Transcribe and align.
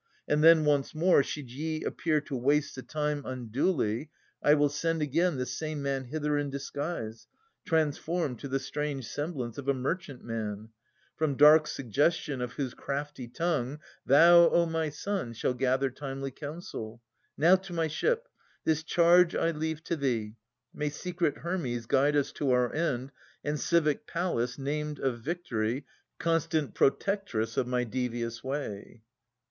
And 0.27 0.43
then 0.43 0.65
once 0.65 0.95
more, 0.95 1.21
should 1.21 1.51
ye 1.51 1.83
appear 1.83 2.21
to 2.21 2.35
waste 2.35 2.73
The 2.73 2.81
time 2.81 3.21
unduly, 3.23 4.09
I 4.41 4.55
will 4.55 4.67
send 4.69 4.99
again 4.99 5.37
This 5.37 5.55
same 5.55 5.83
man 5.83 6.05
hither 6.05 6.39
in 6.39 6.49
disguise, 6.49 7.27
transformed 7.65 8.39
To 8.39 8.47
the 8.47 8.57
strange 8.59 9.05
semblance 9.07 9.59
of 9.59 9.67
a 9.67 9.75
merchantman; 9.75 10.69
From 11.15 11.35
dark 11.35 11.67
suggestion 11.67 12.41
of 12.41 12.53
whose 12.53 12.73
crafty 12.73 13.27
tongue, 13.27 13.77
Thou, 14.03 14.49
O 14.49 14.65
my 14.65 14.89
son, 14.89 15.33
shalt 15.33 15.59
gather 15.59 15.91
timely 15.91 16.31
counsel. 16.31 16.99
Now 17.37 17.55
to 17.57 17.71
my 17.71 17.87
ship. 17.87 18.27
This 18.63 18.81
charge 18.81 19.35
I 19.35 19.51
leave 19.51 19.83
to 19.83 19.95
thee. 19.95 20.33
May 20.73 20.89
secret 20.89 21.37
Hermes 21.37 21.85
guide 21.85 22.15
us 22.15 22.31
to 22.31 22.49
our 22.49 22.73
end. 22.73 23.11
And 23.43 23.59
civic 23.59 24.07
Pallas, 24.07 24.57
named 24.57 24.97
of 24.97 25.19
victory, 25.19 25.85
Constant 26.17 26.73
protectress 26.73 27.55
of 27.55 27.67
my 27.67 27.83
devious 27.83 28.43
way. 28.43 29.03